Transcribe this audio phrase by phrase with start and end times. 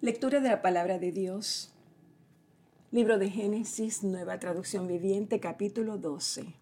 [0.00, 1.72] Lectura de la palabra de Dios.
[2.92, 6.54] Libro de Génesis, nueva traducción viviente, capítulo 12.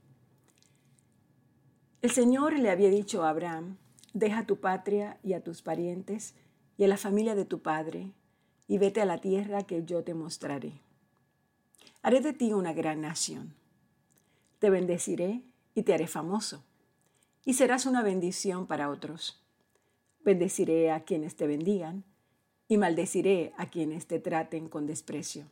[2.00, 3.76] El Señor le había dicho a Abraham,
[4.14, 6.34] deja tu patria y a tus parientes
[6.78, 8.14] y a la familia de tu padre,
[8.68, 10.72] y vete a la tierra que yo te mostraré.
[12.00, 13.54] Haré de ti una gran nación.
[14.60, 15.42] Te bendeciré
[15.74, 16.64] y te haré famoso,
[17.44, 19.44] y serás una bendición para otros.
[20.24, 22.02] Bendeciré a quienes te bendigan
[22.68, 25.46] y maldeciré a quienes te traten con desprecio.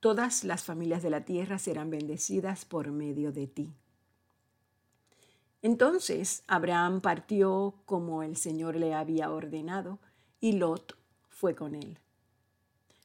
[0.00, 3.72] Todas las familias de la tierra serán bendecidas por medio de ti.
[5.62, 9.98] Entonces Abraham partió como el Señor le había ordenado,
[10.38, 10.96] y Lot
[11.28, 11.98] fue con él.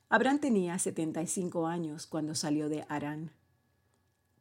[0.09, 3.31] Abraham tenía 75 años cuando salió de Arán.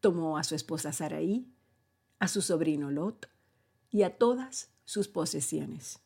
[0.01, 1.47] Tomó a su esposa Saraí,
[2.19, 3.29] a su sobrino Lot
[3.91, 6.01] y a todas sus posesiones,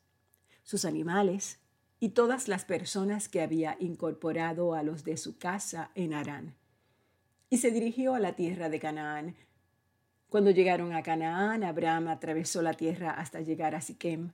[0.63, 1.59] sus animales,
[2.05, 6.55] y todas las personas que había incorporado a los de su casa en Harán.
[7.49, 9.37] Y se dirigió a la tierra de Canaán.
[10.29, 14.33] Cuando llegaron a Canaán, Abraham atravesó la tierra hasta llegar a Siquem.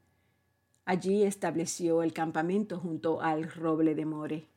[0.84, 4.48] Allí estableció el campamento junto al roble de More.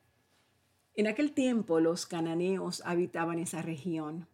[0.96, 4.26] En aquel tiempo los cananeos habitaban esa región.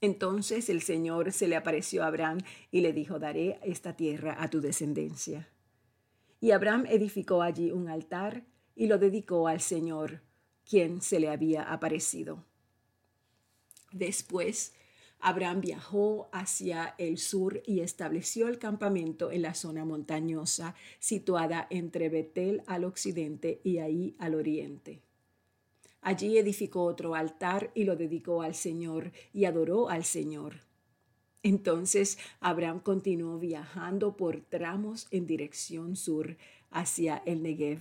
[0.00, 2.38] Entonces el Señor se le apareció a Abraham
[2.70, 5.48] y le dijo, daré esta tierra a tu descendencia.
[6.40, 8.44] Y Abraham edificó allí un altar
[8.74, 10.22] y lo dedicó al Señor,
[10.64, 12.44] quien se le había aparecido.
[13.90, 14.74] Después,
[15.20, 22.08] Abraham viajó hacia el sur y estableció el campamento en la zona montañosa situada entre
[22.08, 25.02] Betel al occidente y ahí al oriente.
[26.00, 30.67] Allí edificó otro altar y lo dedicó al Señor y adoró al Señor.
[31.42, 36.36] Entonces Abraham continuó viajando por tramos en dirección sur
[36.70, 37.80] hacia el Negev.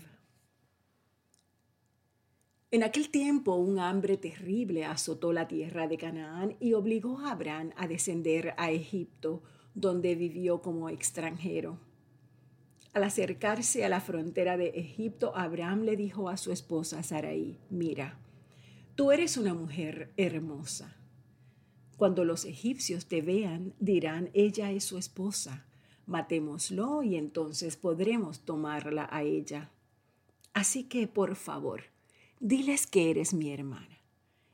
[2.70, 7.72] En aquel tiempo un hambre terrible azotó la tierra de Canaán y obligó a Abraham
[7.78, 9.42] a descender a Egipto,
[9.74, 11.80] donde vivió como extranjero.
[12.94, 18.20] Al acercarse a la frontera de Egipto, Abraham le dijo a su esposa Sarai, mira,
[18.96, 20.98] tú eres una mujer hermosa
[21.98, 25.66] cuando los egipcios te vean, dirán, ella es su esposa.
[26.06, 29.72] Matémoslo y entonces podremos tomarla a ella.
[30.54, 31.84] Así que, por favor,
[32.40, 33.98] diles que eres mi hermana.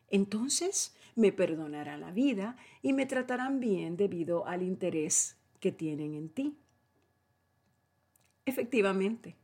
[0.10, 6.30] Entonces me perdonarán la vida y me tratarán bien debido al interés que tienen en
[6.30, 6.58] ti.
[8.46, 9.36] Efectivamente,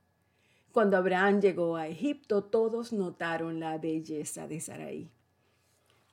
[0.72, 5.10] cuando Abraham llegó a Egipto, todos notaron la belleza de Sarai.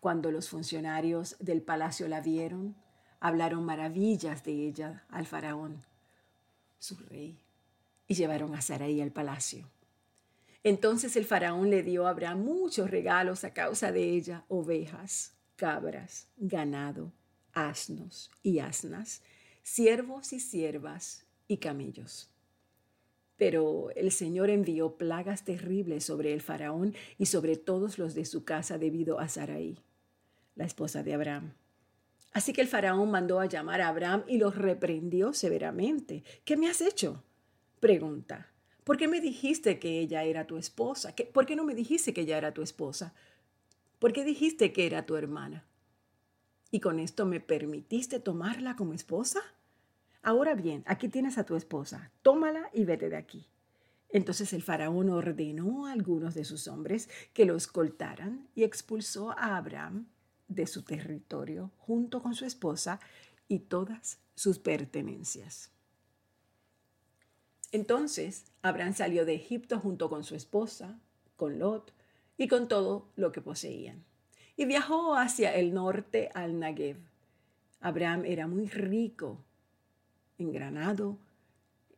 [0.00, 2.76] Cuando los funcionarios del palacio la vieron,
[3.20, 5.84] hablaron maravillas de ella al faraón,
[6.78, 7.38] su rey,
[8.06, 9.68] y llevaron a Sarai al palacio.
[10.62, 16.28] Entonces el faraón le dio a Abraham muchos regalos a causa de ella, ovejas, cabras,
[16.36, 17.12] ganado,
[17.52, 19.22] asnos y asnas,
[19.62, 22.30] siervos y siervas y camellos.
[23.36, 28.44] Pero el Señor envió plagas terribles sobre el faraón y sobre todos los de su
[28.44, 29.78] casa debido a Sarai
[30.56, 31.52] la esposa de Abraham.
[32.32, 36.24] Así que el faraón mandó a llamar a Abraham y lo reprendió severamente.
[36.44, 37.22] ¿Qué me has hecho?
[37.80, 38.50] Pregunta.
[38.84, 41.14] ¿Por qué me dijiste que ella era tu esposa?
[41.32, 43.14] ¿Por qué no me dijiste que ella era tu esposa?
[43.98, 45.64] ¿Por qué dijiste que era tu hermana?
[46.70, 49.40] ¿Y con esto me permitiste tomarla como esposa?
[50.22, 52.10] Ahora bien, aquí tienes a tu esposa.
[52.22, 53.48] Tómala y vete de aquí.
[54.08, 59.56] Entonces el faraón ordenó a algunos de sus hombres que lo escoltaran y expulsó a
[59.56, 60.06] Abraham
[60.48, 63.00] de su territorio junto con su esposa
[63.48, 65.70] y todas sus pertenencias.
[67.72, 70.98] Entonces Abraham salió de Egipto junto con su esposa,
[71.36, 71.92] con Lot
[72.38, 74.04] y con todo lo que poseían,
[74.56, 76.98] y viajó hacia el norte al Negev.
[77.80, 79.44] Abraham era muy rico
[80.38, 81.18] en granado,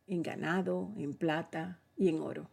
[0.07, 2.49] en ganado, en plata y en oro.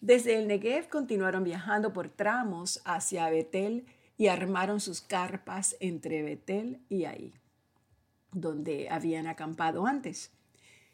[0.00, 3.86] Desde el Negev continuaron viajando por tramos hacia Betel
[4.18, 7.34] y armaron sus carpas entre Betel y ahí,
[8.32, 10.32] donde habían acampado antes.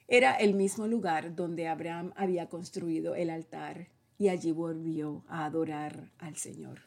[0.08, 3.88] Era el mismo lugar donde Abraham había construido el altar
[4.18, 6.82] y allí volvió a adorar al Señor.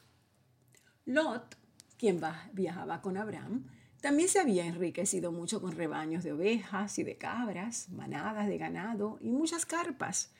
[1.05, 1.57] Lot,
[1.97, 2.21] quien
[2.53, 3.65] viajaba con Abraham,
[4.01, 9.17] también se había enriquecido mucho con rebaños de ovejas y de cabras, manadas de ganado
[9.21, 10.31] y muchas carpas.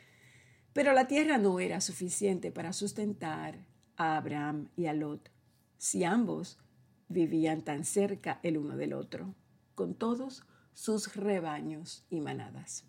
[0.74, 3.58] Pero la tierra no era suficiente para sustentar
[3.98, 5.35] a Abraham y a Lot
[5.78, 6.58] si ambos
[7.08, 9.36] vivían tan cerca el uno del otro,
[9.76, 10.44] con todos
[10.74, 12.86] sus rebaños y manadas.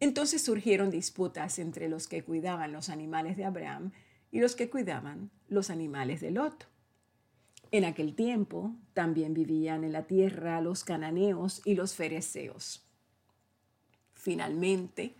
[0.00, 3.92] Entonces surgieron disputas entre los que cuidaban los animales de Abraham
[4.30, 6.68] y los que cuidaban los animales de Lot.
[7.70, 12.86] En aquel tiempo también vivían en la tierra los cananeos y los fereceos.
[14.14, 15.16] Finalmente,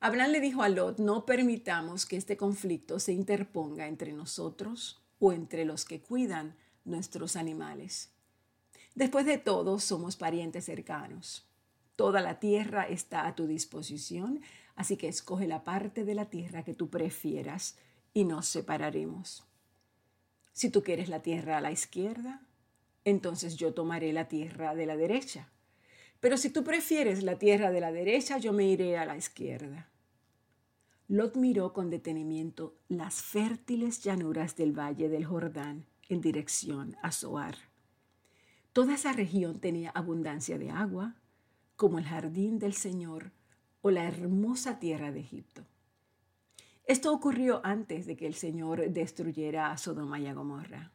[0.00, 5.32] Abraham le dijo a Lot, no permitamos que este conflicto se interponga entre nosotros o
[5.32, 8.10] entre los que cuidan nuestros animales.
[8.96, 11.46] Después de todo, somos parientes cercanos.
[11.94, 14.40] Toda la tierra está a tu disposición,
[14.74, 17.76] así que escoge la parte de la tierra que tú prefieras
[18.14, 19.44] y nos separaremos.
[20.52, 22.40] Si tú quieres la tierra a la izquierda,
[23.04, 25.50] entonces yo tomaré la tierra de la derecha.
[26.20, 29.89] Pero si tú prefieres la tierra de la derecha, yo me iré a la izquierda.
[31.10, 37.56] Lot miró con detenimiento las fértiles llanuras del valle del Jordán en dirección a Zoar.
[38.72, 41.16] Toda esa región tenía abundancia de agua,
[41.74, 43.32] como el jardín del Señor
[43.82, 45.66] o la hermosa tierra de Egipto.
[46.84, 50.92] Esto ocurrió antes de que el Señor destruyera a Sodoma y a Gomorra.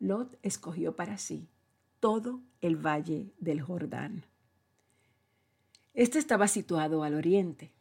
[0.00, 1.48] Lot escogió para sí
[1.98, 4.26] todo el valle del Jordán.
[5.94, 7.72] Este estaba situado al oriente.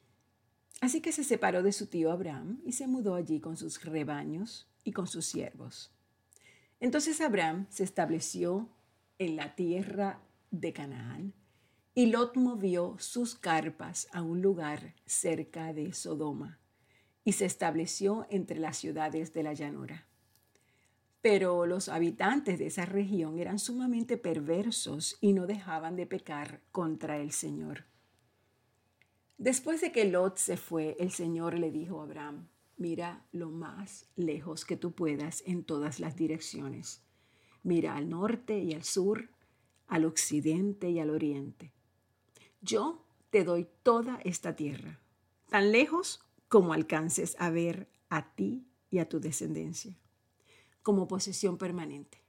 [0.79, 4.67] Así que se separó de su tío Abraham y se mudó allí con sus rebaños
[4.83, 5.91] y con sus siervos.
[6.79, 8.69] Entonces Abraham se estableció
[9.17, 10.21] en la tierra
[10.51, 11.33] de Canaán
[11.95, 16.59] y Lot movió sus carpas a un lugar cerca de Sodoma
[17.23, 20.05] y se estableció entre las ciudades de la llanura.
[21.21, 27.17] Pero los habitantes de esa región eran sumamente perversos y no dejaban de pecar contra
[27.17, 27.85] el Señor.
[29.37, 32.47] Después de que Lot se fue, el Señor le dijo a Abraham,
[32.77, 37.03] mira lo más lejos que tú puedas en todas las direcciones.
[37.63, 39.29] Mira al norte y al sur,
[39.87, 41.71] al occidente y al oriente
[42.61, 44.99] yo te doy toda esta tierra,
[45.49, 49.97] tan lejos como alcances a ver a ti y a tu descendencia,
[50.81, 52.21] como posesión permanente.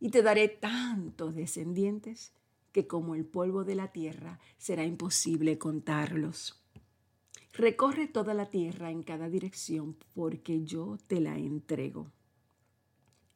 [0.00, 2.32] Y te daré tantos descendientes
[2.74, 6.60] que como el polvo de la tierra será imposible contarlos.
[7.52, 12.10] Recorre toda la tierra en cada dirección porque yo te la entrego.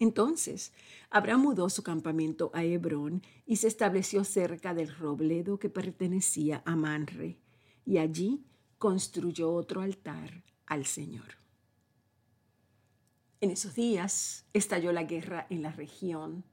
[0.01, 0.73] Entonces,
[1.09, 6.75] Abraham mudó su campamento a Hebrón y se estableció cerca del robledo que pertenecía a
[6.75, 7.39] Manre,
[7.87, 8.45] y allí
[8.77, 11.39] construyó otro altar al Señor.
[13.41, 16.45] En esos días estalló la guerra en la región.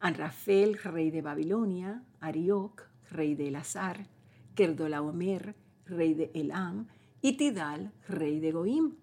[0.00, 4.06] Anrafel, rey de Babilonia, Arioc, rey de Elazar,
[4.54, 5.54] Kerdolaomer,
[5.84, 6.88] rey de Elam,
[7.20, 8.96] y Tidal, rey de Goim.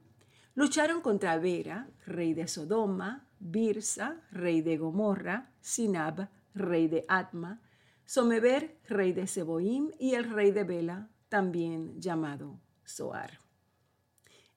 [0.55, 7.61] Lucharon contra Vera, rey de Sodoma, Birsa, rey de Gomorra, Sinab, rey de Atma,
[8.05, 13.41] Someber, rey de Seboim, y el rey de Bela, también llamado Soar.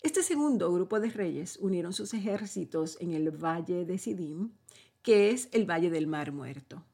[0.03, 4.53] Este segundo grupo de reyes unieron sus ejércitos en el valle de Sidim,
[5.03, 6.85] que es el valle del Mar Muerto.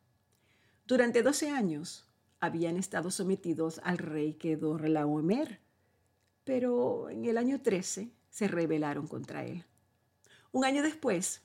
[0.86, 2.06] Durante doce años
[2.40, 5.60] habían estado sometidos al rey Kedor Laomer,
[6.44, 9.64] pero en el año 13 se rebelaron contra él.
[10.52, 11.42] Un año después,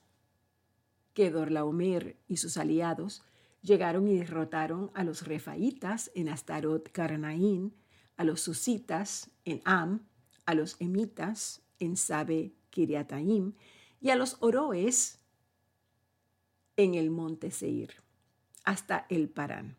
[1.13, 3.23] que Dorlaomer y sus aliados
[3.61, 7.73] llegaron y derrotaron a los refaitas en Astarot Carnaín,
[8.17, 10.05] a los susitas en Am,
[10.45, 13.53] a los emitas en Sabe Kiriataim
[13.99, 15.20] y a los oroes
[16.77, 17.95] en el monte Seir,
[18.63, 19.77] hasta el Parán,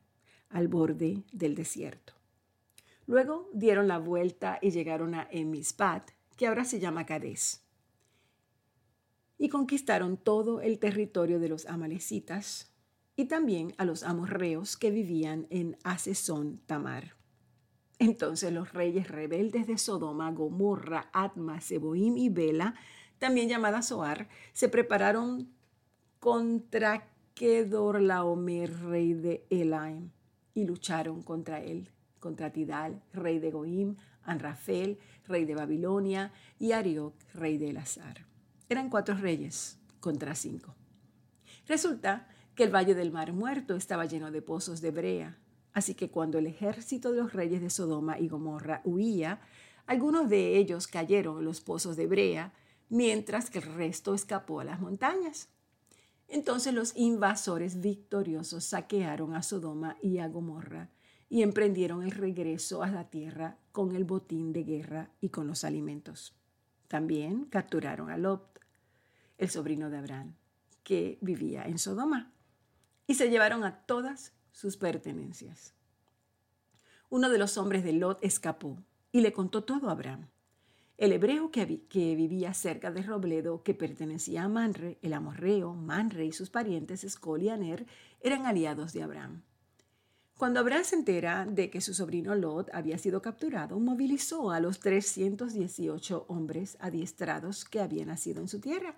[0.49, 2.15] al borde del desierto.
[3.07, 7.63] Luego dieron la vuelta y llegaron a Emispat, que ahora se llama Cades
[9.43, 12.73] y conquistaron todo el territorio de los amalecitas
[13.17, 17.17] y también a los amorreos que vivían en Asesón Tamar.
[17.99, 22.77] Entonces los reyes rebeldes de Sodoma, Gomorra, Atma, Seboim y Bela,
[23.19, 25.53] también llamada Soar, se prepararon
[26.23, 30.13] contra Kedorlaomer, rey de Elaim,
[30.55, 37.15] y lucharon contra él, contra Tidal, rey de Goim, Anrafel, rey de Babilonia, y Arioc,
[37.35, 38.25] rey de Elazar.
[38.69, 40.77] Eran cuatro reyes contra cinco.
[41.67, 45.39] Resulta que el valle del Mar Muerto estaba lleno de pozos de brea,
[45.73, 49.41] así que cuando el ejército de los reyes de Sodoma y Gomorra huía,
[49.87, 52.53] algunos de ellos cayeron en los pozos de brea,
[52.91, 55.49] mientras que el resto escapó a las montañas.
[56.33, 60.89] Entonces los invasores victoriosos saquearon a Sodoma y a Gomorra
[61.29, 65.63] y emprendieron el regreso a la tierra con el botín de guerra y con los
[65.63, 66.35] alimentos.
[66.89, 68.61] También capturaron a Lot,
[69.37, 70.35] el sobrino de Abraham,
[70.83, 72.33] que vivía en Sodoma,
[73.07, 75.75] y se llevaron a todas sus pertenencias.
[77.11, 78.79] Uno de los hombres de Lot escapó
[79.13, 80.29] y le contó todo a Abraham.
[80.99, 81.65] El hebreo que,
[82.15, 87.43] vivía cerca de Robledo, que pertenecía a Manre, el amorreo, Manre y sus parientes Escol
[87.43, 87.87] y Aner,
[88.21, 89.43] eran aliados de Abraham.
[90.37, 94.81] Cuando Abraham se entera de que su sobrino Lot había sido capturado, movilizó a los
[94.81, 98.97] 318 hombres adiestrados que habían nacido en su tierra.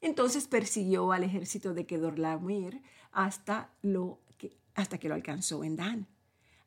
[0.00, 2.80] Entonces persiguió al ejército de Kedorlaomer
[3.12, 6.06] hasta, lo que, hasta que lo alcanzó en Dan.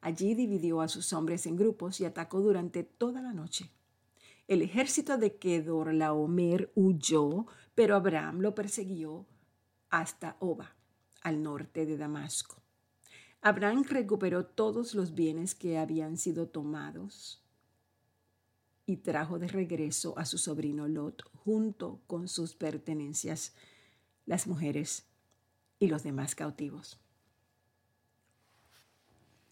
[0.02, 3.70] Allí dividió a sus hombres en grupos y atacó durante toda la noche.
[4.48, 7.46] El ejército de Kedorlaomer huyó,
[7.76, 9.26] pero Abraham lo persiguió
[9.90, 10.76] hasta Oba,
[11.22, 12.62] al norte de Damasco.
[13.42, 17.44] Abraham recuperó todos los bienes que habían sido tomados
[18.86, 23.54] y trajo de regreso a su sobrino Lot junto con sus pertenencias,
[24.26, 25.06] las mujeres
[25.80, 27.00] y los demás cautivos.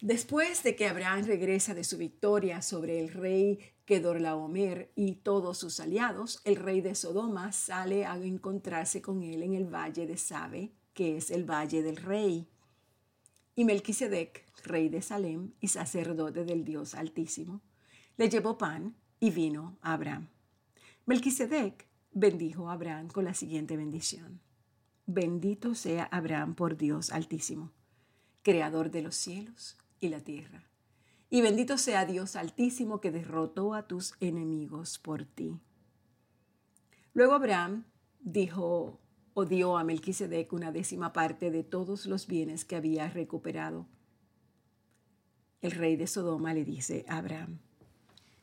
[0.02, 3.60] Después de que Abraham regresa de su victoria sobre el rey
[3.92, 9.54] Kedorlaomer y todos sus aliados, el rey de Sodoma sale a encontrarse con él en
[9.54, 12.48] el valle de Sabe, que es el valle del rey.
[13.54, 17.60] Y Melquisedec, rey de Salem y sacerdote del Dios Altísimo,
[18.16, 20.30] le llevó pan y vino a Abraham.
[21.06, 24.40] Melquisedec bendijo a Abraham con la siguiente bendición.
[25.06, 27.74] Bendito sea Abraham por Dios Altísimo,
[28.42, 30.71] creador de los cielos y la tierra.
[31.34, 35.58] Y bendito sea Dios Altísimo que derrotó a tus enemigos por ti.
[37.14, 37.86] Luego Abraham
[38.20, 39.00] dijo
[39.34, 43.88] o dio a Melquisedec una décima parte de todos los bienes que había recuperado.
[45.62, 47.60] El rey de Sodoma le dice a Abraham,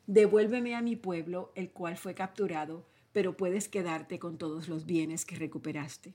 [0.06, 5.26] devuélveme a mi pueblo, el cual fue capturado, pero puedes quedarte con todos los bienes
[5.26, 6.14] que recuperaste.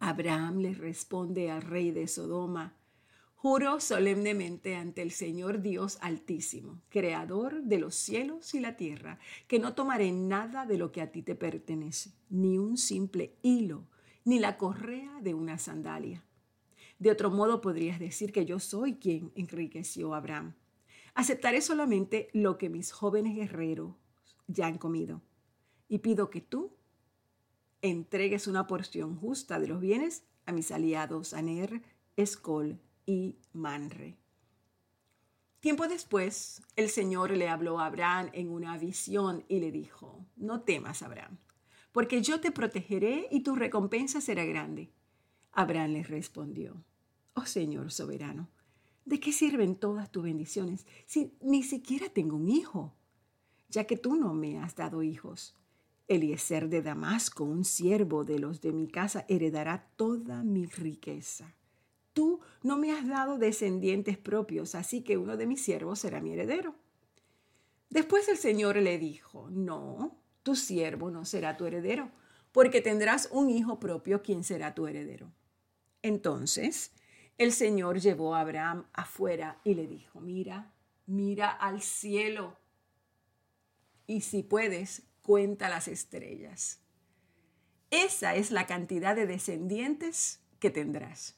[0.00, 2.74] Abraham le responde al rey de Sodoma,
[3.40, 9.60] Juro solemnemente ante el Señor Dios Altísimo, Creador de los cielos y la tierra, que
[9.60, 13.86] no tomaré nada de lo que a ti te pertenece, ni un simple hilo,
[14.24, 16.24] ni la correa de una sandalia.
[16.98, 20.54] De otro modo podrías decir que yo soy quien enriqueció a Abraham
[21.18, 23.96] Aceptaré solamente lo que mis jóvenes guerreros
[24.46, 25.20] ya han comido.
[25.88, 26.76] Y pido que tú
[27.82, 31.82] entregues una porción justa de los bienes a mis aliados Aner,
[32.16, 34.18] Escol y Manre.
[35.60, 40.60] Tiempo después, el Señor le habló a Abraham en una visión y le dijo, no
[40.60, 41.38] temas, Abraham,
[41.90, 44.92] porque yo te protegeré y tu recompensa será grande.
[45.52, 46.84] Abraham le respondió,
[47.32, 48.50] oh Señor soberano,
[49.08, 52.94] ¿De qué sirven todas tus bendiciones si ni siquiera tengo un hijo?
[53.70, 55.56] Ya que tú no me has dado hijos.
[56.08, 61.54] Eliezer de Damasco, un siervo de los de mi casa, heredará toda mi riqueza.
[62.62, 66.74] No me has dado descendientes propios, así que uno de mis siervos será mi heredero.
[67.90, 72.10] Después el Señor le dijo, no, tu siervo no será tu heredero,
[72.52, 75.32] porque tendrás un hijo propio quien será tu heredero.
[76.02, 76.92] Entonces
[77.38, 80.72] el Señor llevó a Abraham afuera y le dijo, mira,
[81.06, 82.56] mira al cielo
[84.08, 86.80] y si puedes, cuenta las estrellas.
[87.90, 91.37] Esa es la cantidad de descendientes que tendrás.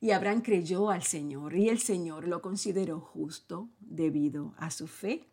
[0.00, 5.28] Y Abraham creyó al Señor y el Señor lo consideró justo debido a su fe.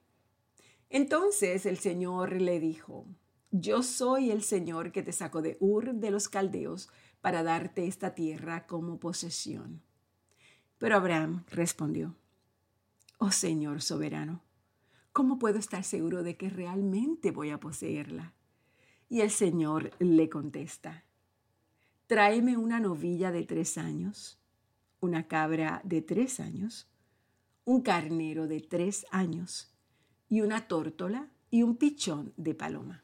[0.89, 3.05] Entonces el Señor le dijo,
[3.51, 6.89] yo soy el Señor que te sacó de Ur de los Caldeos
[7.21, 9.81] para darte esta tierra como posesión.
[10.77, 12.15] Pero Abraham respondió,
[13.19, 14.43] Oh Señor soberano,
[15.11, 18.33] ¿cómo puedo estar seguro de que realmente voy a poseerla?
[19.09, 21.05] Y el Señor le contesta,
[22.05, 24.39] tráeme una novilla de tres años,
[24.99, 26.87] una cabra de tres años,
[27.65, 29.73] un carnero de tres años
[30.29, 33.03] y una tórtola y un pichón de paloma.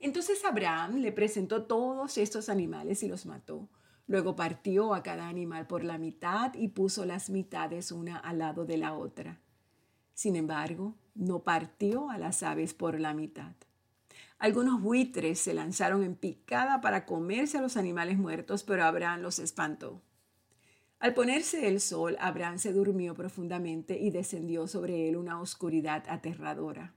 [0.00, 3.68] Entonces Abraham le presentó todos estos animales y los mató
[4.08, 8.64] Luego partió a cada animal por la mitad y puso las mitades una al lado
[8.64, 9.38] de la otra.
[10.14, 13.52] Sin embargo, no partió a las aves por la mitad.
[14.38, 19.38] Algunos buitres se lanzaron en picada para comerse a los animales muertos, pero Abraham los
[19.38, 20.00] espantó.
[21.00, 26.92] Al ponerse el sol, Abraham se durmió profundamente y descendió sobre él una oscuridad aterradora.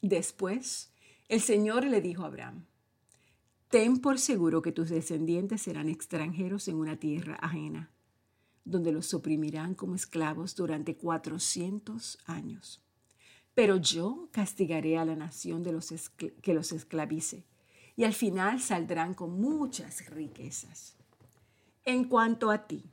[0.00, 0.92] Después,
[1.28, 2.66] el Señor le dijo a Abraham,
[3.68, 7.90] Ten por seguro que tus descendientes serán extranjeros en una tierra ajena,
[8.64, 12.80] donde los oprimirán como esclavos durante cuatrocientos años.
[13.54, 17.44] Pero yo castigaré a la nación que los esclavice,
[17.96, 20.94] y al final saldrán con muchas riquezas.
[21.84, 22.84] En cuanto a ti,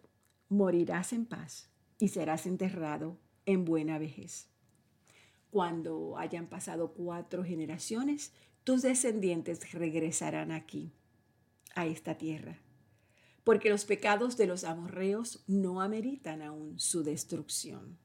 [0.54, 1.70] morirás en paz
[2.00, 4.48] y serás enterrado en buena vejez.
[5.54, 8.34] cuando hayan pasado cuatro generaciones,
[8.64, 10.92] tus descendientes regresarán aquí,
[11.76, 12.58] a esta tierra,
[13.44, 18.00] porque los pecados de los amorreos no ameritan aún su destrucción.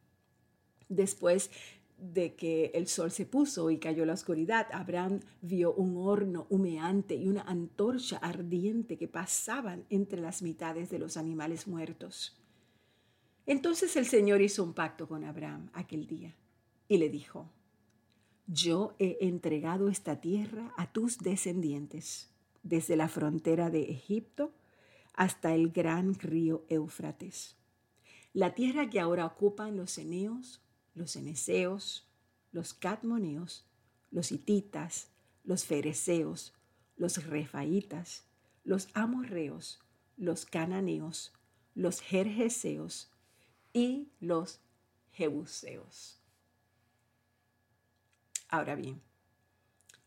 [0.90, 1.50] Después
[1.99, 7.17] de que el sol se puso y cayó la oscuridad, Abraham vio un horno humeante
[7.17, 12.37] y una antorcha ardiente que pasaban entre las mitades de los animales muertos.
[13.47, 16.35] Entonces el Señor hizo un pacto con Abraham aquel día
[16.87, 17.50] y le dijo,
[18.47, 22.31] yo he entregado esta tierra a tus descendientes,
[22.62, 24.52] desde la frontera de Egipto
[25.14, 27.57] hasta el gran río Éufrates.
[28.33, 30.62] La tierra que ahora ocupan los eneos,
[30.99, 32.07] los eneseos,
[32.52, 33.64] los catmoneos,
[34.11, 35.09] los hititas,
[35.45, 36.55] los fereceos,
[36.97, 38.25] los refaitas,
[38.64, 39.81] los amorreos,
[40.17, 41.33] los cananeos,
[41.75, 43.11] los jerjeseos
[43.73, 44.61] y los
[45.12, 46.21] jebuseos.
[48.49, 49.00] Ahora bien,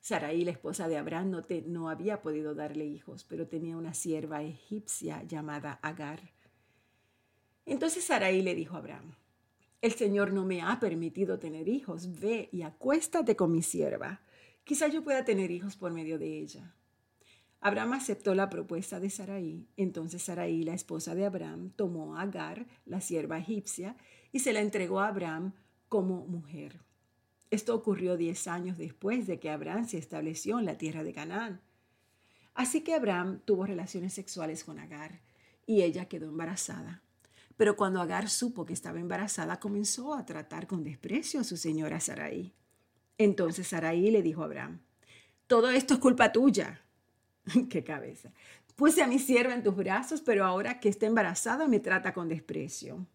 [0.01, 4.41] Sarai, la esposa de Abraham, no, no había podido darle hijos, pero tenía una sierva
[4.41, 6.19] egipcia llamada Agar.
[7.65, 9.15] Entonces Sarai le dijo a Abraham,
[9.81, 14.21] el Señor no me ha permitido tener hijos, ve y acuéstate con mi sierva.
[14.63, 16.75] Quizá yo pueda tener hijos por medio de ella.
[17.59, 19.67] Abraham aceptó la propuesta de Sarai.
[19.77, 23.97] Entonces Sarai, la esposa de Abraham, tomó a Agar, la sierva egipcia,
[24.31, 25.53] y se la entregó a Abraham
[25.89, 26.79] como mujer.
[27.49, 31.61] Esto ocurrió diez años después de que Abraham se estableció en la tierra de Canaán.
[32.53, 35.21] Así que Abraham tuvo relaciones sexuales con Agar
[35.65, 37.01] y ella quedó embarazada.
[37.61, 41.99] Pero cuando Agar supo que estaba embarazada, comenzó a tratar con desprecio a su señora
[41.99, 42.55] Sarai.
[43.19, 44.79] Entonces Sarai le dijo a Abraham,
[45.45, 46.81] todo esto es culpa tuya.
[47.69, 48.31] ¡Qué cabeza!
[48.75, 52.29] Puse a mi sierva en tus brazos, pero ahora que está embarazada me trata con
[52.29, 53.05] desprecio.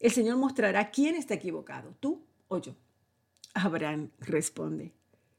[0.00, 2.74] El Señor mostrará quién está equivocado, tú o yo.
[3.52, 4.94] Abraham responde,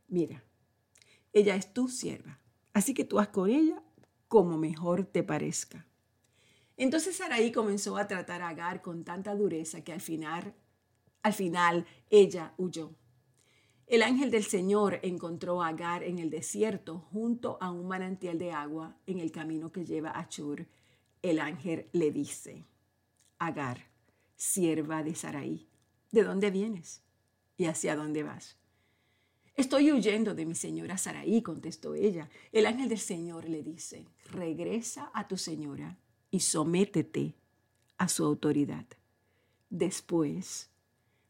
[0.07, 0.43] mira,
[1.33, 2.37] ella es tu sierva,
[2.73, 3.81] así que tú haz con ella
[4.27, 5.87] como mejor te parezca.
[6.77, 10.53] Entonces Sarai comenzó a tratar a Agar con tanta dureza que al final,
[11.21, 12.93] al final ella huyó.
[13.87, 18.51] El ángel del Señor encontró a Agar en el desierto junto a un manantial de
[18.51, 20.67] agua en el camino que lleva a Chur.
[21.21, 22.65] El ángel le dice,
[23.39, 23.79] Agar,
[24.35, 25.67] sierva de Sarai,
[26.11, 27.03] ¿de dónde vienes?
[27.57, 28.57] ¿Y hacia dónde vas?
[29.55, 32.29] Estoy huyendo de mi señora Saraí, contestó ella.
[32.51, 35.97] El ángel del Señor le dice, regresa a tu señora
[36.35, 37.33] y sométete
[37.97, 38.85] a su autoridad.
[39.69, 40.69] Después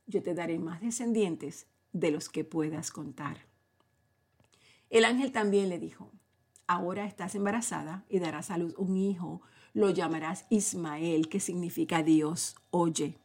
[0.08, 3.46] yo te daré más descendientes de los que puedas contar.
[4.90, 6.12] El ángel también le dijo,
[6.66, 9.42] ahora estás embarazada y darás a luz un hijo,
[9.74, 13.20] lo llamarás Ismael, que significa Dios oye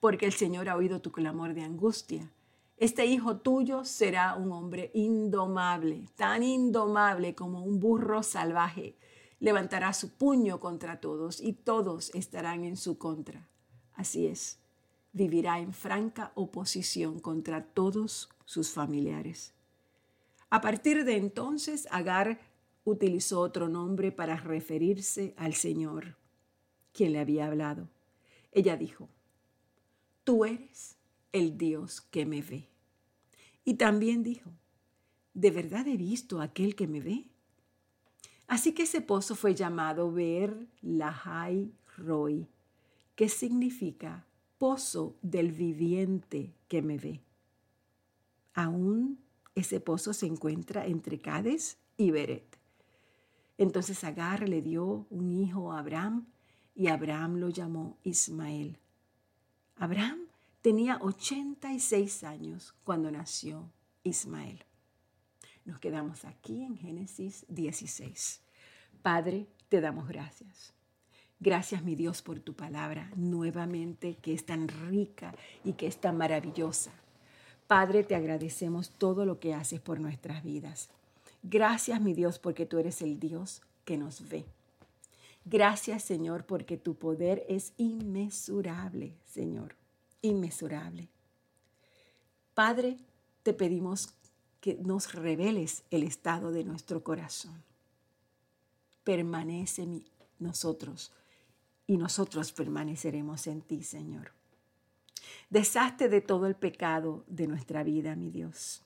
[0.00, 2.30] porque el Señor ha oído tu clamor de angustia.
[2.76, 8.96] Este hijo tuyo será un hombre indomable, tan indomable como un burro salvaje.
[9.38, 13.48] Levantará su puño contra todos y todos estarán en su contra.
[13.94, 14.58] Así es,
[15.12, 19.54] vivirá en franca oposición contra todos sus familiares.
[20.50, 22.40] A partir de entonces, Agar
[22.84, 26.16] utilizó otro nombre para referirse al Señor,
[26.92, 27.88] quien le había hablado.
[28.52, 29.08] Ella dijo,
[30.24, 30.96] tú eres
[31.32, 32.68] el Dios que me ve.
[33.64, 34.50] Y también dijo,
[35.34, 37.28] ¿de verdad he visto a aquel que me ve?
[38.46, 42.48] Así que ese pozo fue llamado Ver Lahai Roy,
[43.14, 44.26] que significa
[44.58, 47.22] pozo del viviente que me ve.
[48.54, 49.18] Aún
[49.54, 52.58] ese pozo se encuentra entre Cades y Beret.
[53.58, 56.26] Entonces Agar le dio un hijo a Abraham
[56.74, 58.78] y Abraham lo llamó Ismael.
[59.76, 60.20] Abraham
[60.60, 63.70] tenía 86 años cuando nació
[64.04, 64.64] Ismael.
[65.66, 68.40] Nos quedamos aquí en Génesis 16.
[69.02, 70.72] Padre, te damos gracias.
[71.40, 76.16] Gracias, mi Dios, por tu palabra nuevamente que es tan rica y que es tan
[76.16, 76.92] maravillosa.
[77.66, 80.88] Padre, te agradecemos todo lo que haces por nuestras vidas.
[81.42, 84.46] Gracias, mi Dios, porque tú eres el Dios que nos ve.
[85.44, 89.74] Gracias, Señor, porque tu poder es inmesurable, Señor,
[90.22, 91.08] inmesurable.
[92.54, 92.98] Padre,
[93.42, 94.14] te pedimos
[94.66, 97.62] que nos reveles el estado de nuestro corazón.
[99.04, 99.86] Permanece
[100.40, 101.12] nosotros
[101.86, 104.32] y nosotros permaneceremos en ti, Señor.
[105.50, 108.82] Deshazte de todo el pecado de nuestra vida, mi Dios.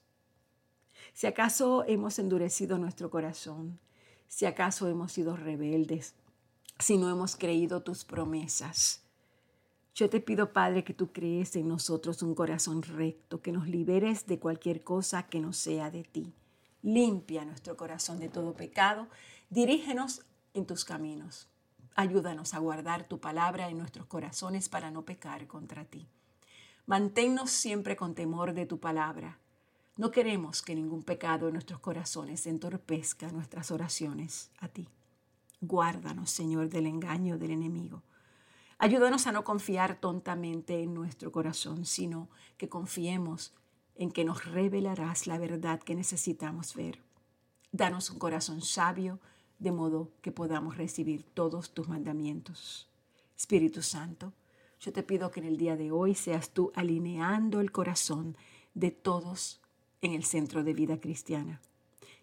[1.14, 3.78] Si acaso hemos endurecido nuestro corazón,
[4.28, 6.12] si acaso hemos sido rebeldes,
[6.78, 9.00] si no hemos creído tus promesas.
[9.94, 14.26] Yo te pido, Padre, que tú crees en nosotros un corazón recto, que nos liberes
[14.26, 16.32] de cualquier cosa que no sea de ti.
[16.82, 19.08] Limpia nuestro corazón de todo pecado.
[19.50, 20.22] Dirígenos
[20.54, 21.48] en tus caminos.
[21.94, 26.08] Ayúdanos a guardar tu palabra en nuestros corazones para no pecar contra ti.
[26.86, 29.38] Manténnos siempre con temor de tu palabra.
[29.96, 34.88] No queremos que ningún pecado en nuestros corazones entorpezca nuestras oraciones a ti.
[35.60, 38.02] Guárdanos, Señor, del engaño del enemigo.
[38.82, 43.52] Ayúdanos a no confiar tontamente en nuestro corazón, sino que confiemos
[43.94, 47.02] en que nos revelarás la verdad que necesitamos ver.
[47.72, 49.20] Danos un corazón sabio,
[49.58, 52.88] de modo que podamos recibir todos tus mandamientos.
[53.36, 54.32] Espíritu Santo,
[54.80, 58.34] yo te pido que en el día de hoy seas tú alineando el corazón
[58.72, 59.60] de todos
[60.00, 61.60] en el centro de vida cristiana.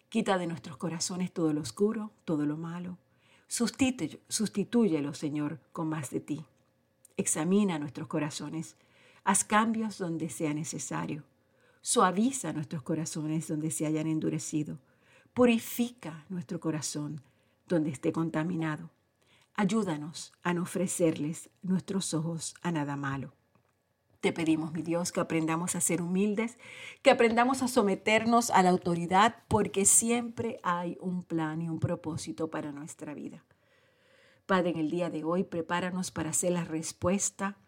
[0.08, 2.98] Quita de nuestros corazones todo lo oscuro, todo lo malo,
[3.48, 6.44] Sustitúyelo, Señor, con más de ti.
[7.16, 8.76] Examina nuestros corazones.
[9.24, 11.24] Haz cambios donde sea necesario.
[11.80, 14.78] Suaviza nuestros corazones donde se hayan endurecido.
[15.32, 17.22] Purifica nuestro corazón
[17.66, 18.90] donde esté contaminado.
[19.54, 23.37] Ayúdanos a no ofrecerles nuestros ojos a nada malo.
[24.20, 26.58] Te pedimos, mi Dios, que aprendamos a ser humildes,
[27.02, 32.50] que aprendamos a someternos a la autoridad, porque siempre hay un plan y un propósito
[32.50, 33.44] para nuestra vida.
[34.46, 37.58] Padre, en el día de hoy, prepáranos para hacer la respuesta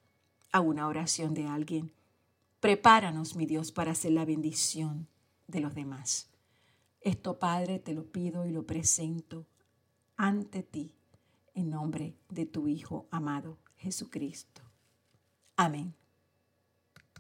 [0.51, 1.93] a una oración de alguien.
[2.59, 5.07] Prepáranos, mi Dios, para hacer la bendición
[5.47, 6.31] de los demás.
[7.01, 9.47] Esto, Padre, te lo pido y lo presento
[10.17, 10.95] ante ti,
[11.55, 14.63] en nombre de tu Hijo amado, Jesucristo.
[15.57, 16.00] Amén.